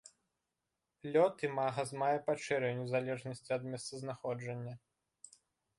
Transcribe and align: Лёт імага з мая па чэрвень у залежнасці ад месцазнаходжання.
Лёт 1.13 1.35
імага 1.47 1.81
з 1.89 1.99
мая 2.03 2.19
па 2.31 2.35
чэрвень 2.43 2.83
у 2.85 2.89
залежнасці 2.95 3.51
ад 3.61 3.69
месцазнаходжання. 3.75 4.75